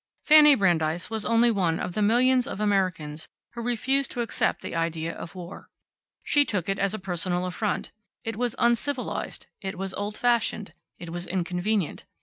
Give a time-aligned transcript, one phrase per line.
[0.23, 4.75] Fanny Brandeis was only one of the millions of Americans who refused to accept the
[4.75, 5.69] idea of war.
[6.23, 7.91] She took it as a personal affront.
[8.23, 12.05] It was uncivilized, it was old fashioned, it was inconvenient.